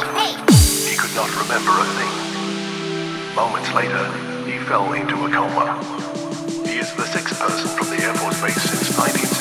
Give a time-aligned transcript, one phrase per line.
[0.51, 2.11] He could not remember a thing.
[3.35, 4.07] Moments later,
[4.47, 5.79] he fell into a coma.
[6.67, 9.36] He is the sixth person from the Air Force Base since 1963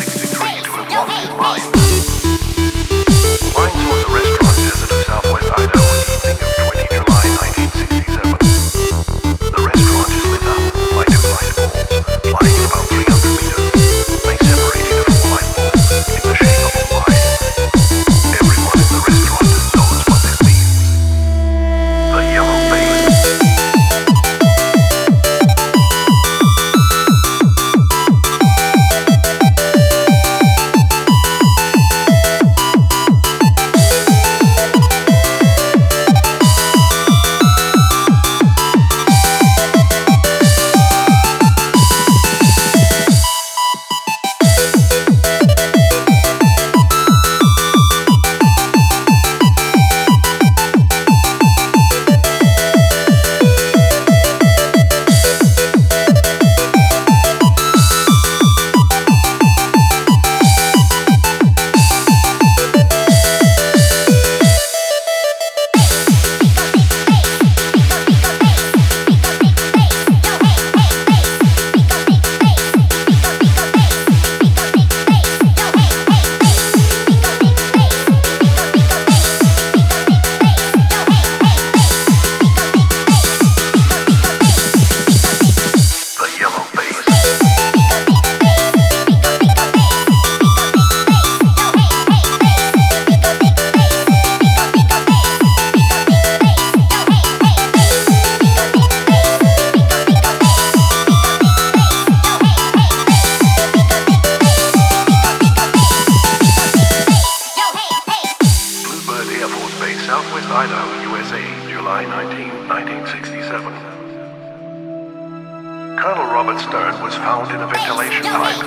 [115.97, 118.59] Colonel Robert Stern was found in a ventilation pipe.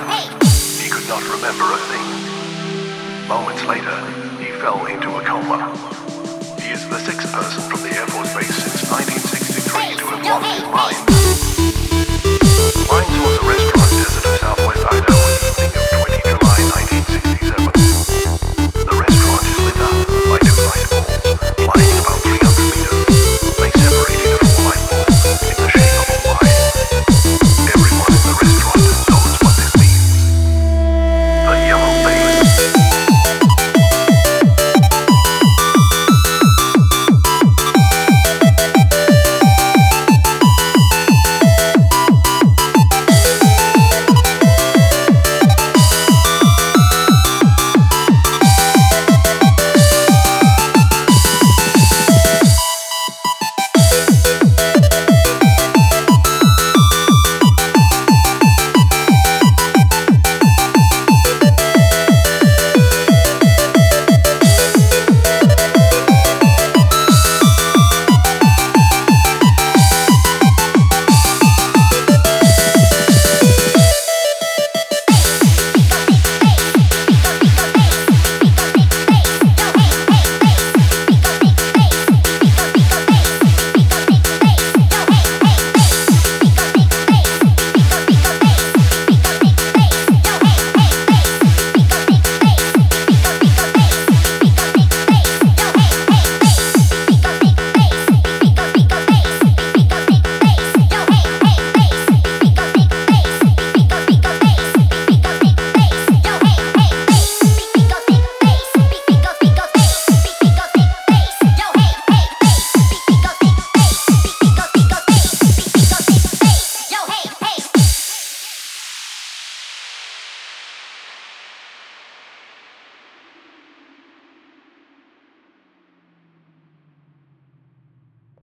[0.81, 3.27] He could not remember a thing.
[3.27, 3.95] Moments later,
[4.41, 5.69] he fell into a coma.
[6.59, 7.69] He is the sixth person